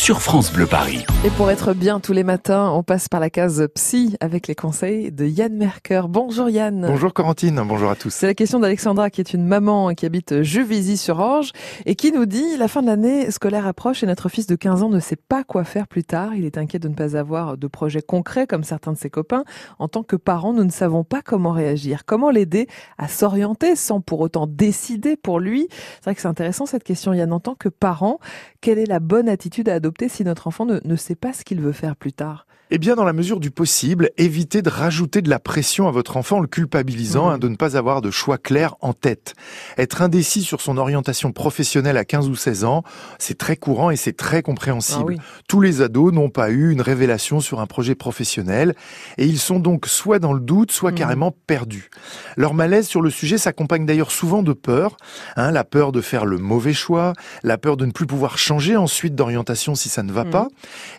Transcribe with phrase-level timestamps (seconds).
[0.00, 1.04] sur France Bleu Paris.
[1.26, 4.54] Et pour être bien tous les matins, on passe par la case psy avec les
[4.54, 6.04] conseils de Yann Merker.
[6.08, 6.86] Bonjour Yann.
[6.86, 8.08] Bonjour Corentine, bonjour à tous.
[8.08, 11.52] C'est la question d'Alexandra qui est une maman qui habite Juvisy-sur-Orge
[11.84, 14.84] et qui nous dit la fin de l'année scolaire approche et notre fils de 15
[14.84, 16.34] ans ne sait pas quoi faire plus tard.
[16.34, 19.44] Il est inquiet de ne pas avoir de projet concret comme certains de ses copains.
[19.78, 22.06] En tant que parents, nous ne savons pas comment réagir.
[22.06, 26.64] Comment l'aider à s'orienter sans pour autant décider pour lui C'est vrai que c'est intéressant
[26.64, 27.34] cette question Yann.
[27.34, 28.18] En tant que parent,
[28.62, 31.44] quelle est la bonne attitude à adopter si notre enfant ne, ne sait pas ce
[31.44, 35.22] qu'il veut faire plus tard eh bien, dans la mesure du possible, évitez de rajouter
[35.22, 37.32] de la pression à votre enfant en le culpabilisant mmh.
[37.32, 39.34] hein, de ne pas avoir de choix clair en tête.
[39.76, 42.84] Être indécis sur son orientation professionnelle à 15 ou 16 ans,
[43.18, 45.16] c'est très courant et c'est très compréhensible.
[45.18, 48.76] Ah Tous les ados n'ont pas eu une révélation sur un projet professionnel
[49.18, 50.94] et ils sont donc soit dans le doute, soit mmh.
[50.94, 51.90] carrément perdus.
[52.36, 54.96] Leur malaise sur le sujet s'accompagne d'ailleurs souvent de peur,
[55.34, 58.76] hein, la peur de faire le mauvais choix, la peur de ne plus pouvoir changer
[58.76, 60.30] ensuite d'orientation si ça ne va mmh.
[60.30, 60.48] pas,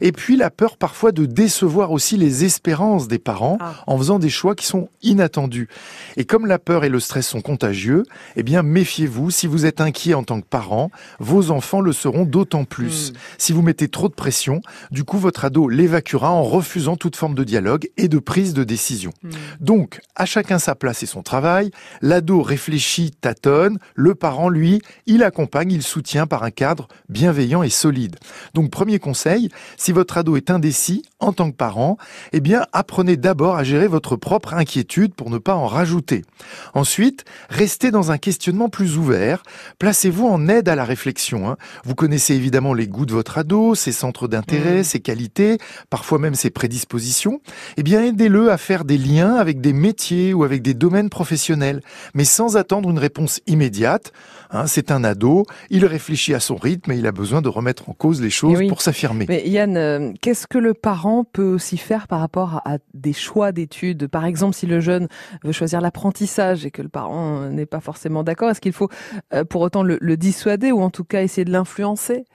[0.01, 3.75] et puis la peur parfois de décevoir voir aussi les espérances des parents ah.
[3.87, 5.67] en faisant des choix qui sont inattendus.
[6.17, 8.03] Et comme la peur et le stress sont contagieux,
[8.35, 12.25] eh bien méfiez-vous, si vous êtes inquiet en tant que parent, vos enfants le seront
[12.25, 13.11] d'autant plus.
[13.11, 13.15] Hmm.
[13.37, 17.35] Si vous mettez trop de pression, du coup votre ado l'évacuera en refusant toute forme
[17.35, 19.11] de dialogue et de prise de décision.
[19.23, 19.29] Hmm.
[19.59, 25.23] Donc, à chacun sa place et son travail, l'ado réfléchit, tâtonne, le parent, lui, il
[25.23, 28.17] accompagne, il soutient par un cadre bienveillant et solide.
[28.53, 31.97] Donc, premier conseil, si votre ado est indécis, en tant que parent,
[32.33, 36.23] eh bien, apprenez d'abord à gérer votre propre inquiétude pour ne pas en rajouter.
[36.73, 39.43] Ensuite, restez dans un questionnement plus ouvert.
[39.79, 41.49] Placez-vous en aide à la réflexion.
[41.49, 41.57] Hein.
[41.85, 44.85] Vous connaissez évidemment les goûts de votre ado, ses centres d'intérêt, mmh.
[44.85, 45.57] ses qualités,
[45.89, 47.41] parfois même ses prédispositions.
[47.77, 51.81] Eh bien, aidez-le à faire des liens avec des métiers ou avec des domaines professionnels,
[52.13, 54.11] mais sans attendre une réponse immédiate.
[54.51, 57.89] Hein, c'est un ado, il réfléchit à son rythme et il a besoin de remettre
[57.89, 59.25] en cause les choses pour s'affirmer.
[59.27, 63.51] Mais Yann, euh, qu'est-ce que le parent peut aussi faire par rapport à, des choix
[63.51, 64.07] d'études?
[64.07, 65.07] Par exemple, si le jeune
[65.43, 68.89] veut choisir l'apprentissage et que le parent n'est pas forcément d'accord, est-ce qu'il faut
[69.33, 72.25] euh, pour autant le dissuader ou en tout cas essayer de l'influencer?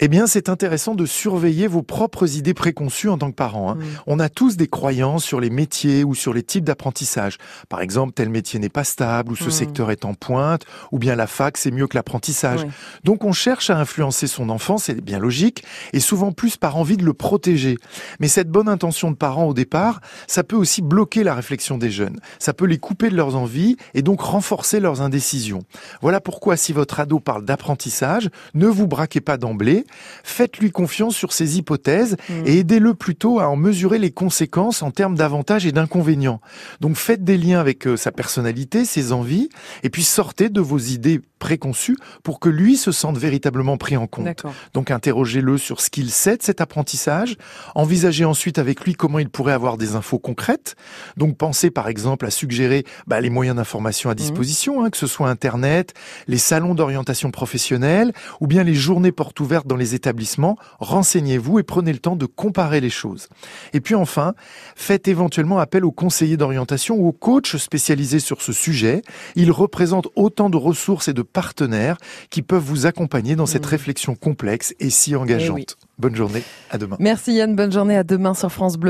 [0.00, 3.72] Eh bien, c'est intéressant de surveiller vos propres idées préconçues en tant que parent.
[3.72, 3.78] Hein.
[4.06, 7.38] On a tous des croyances sur les métiers ou sur les types d'apprentissage.
[7.68, 9.50] Par exemple, tel métier n'est pas stable, ou ce mm.
[9.50, 12.64] secteur est en pointe, ou bien la fac, c'est mieux que l'apprentissage.
[13.02, 16.96] Donc, on cherche à influencer son enfant, c'est bien logique, et souvent plus par envie
[16.96, 17.76] de le protéger.
[18.20, 21.90] Mais cette bonne intention de parent au départ, ça peut aussi bloquer la réflexion des
[21.90, 22.20] jeunes.
[22.38, 25.62] Ça peut les couper de leurs envies et donc renforcer leurs indécisions.
[26.02, 29.84] Voilà pourquoi si votre ado parle d'apprentissage, ne vous braquez pas d'emblée,
[30.22, 32.46] Faites-lui confiance sur ses hypothèses mm.
[32.46, 36.40] et aidez-le plutôt à en mesurer les conséquences en termes d'avantages et d'inconvénients.
[36.80, 39.48] Donc faites des liens avec euh, sa personnalité, ses envies,
[39.82, 44.06] et puis sortez de vos idées préconçues pour que lui se sente véritablement pris en
[44.06, 44.44] compte.
[44.74, 47.36] Donc interrogez-le sur ce qu'il sait de cet apprentissage,
[47.74, 50.74] envisagez ensuite avec lui comment il pourrait avoir des infos concrètes.
[51.16, 54.16] Donc pensez par exemple à suggérer bah, les moyens d'information à mm.
[54.16, 55.94] disposition, hein, que ce soit Internet,
[56.26, 61.62] les salons d'orientation professionnelle, ou bien les journées portes ouvertes dans les établissements, renseignez-vous et
[61.62, 63.28] prenez le temps de comparer les choses.
[63.72, 64.34] Et puis enfin,
[64.76, 69.02] faites éventuellement appel aux conseillers d'orientation ou aux coachs spécialisés sur ce sujet.
[69.36, 71.98] Ils représentent autant de ressources et de partenaires
[72.30, 73.70] qui peuvent vous accompagner dans cette mmh.
[73.70, 75.76] réflexion complexe et si engageante.
[75.80, 76.96] Eh bonne journée, à demain.
[77.00, 78.86] Merci Yann, bonne journée, à demain sur France Bleu.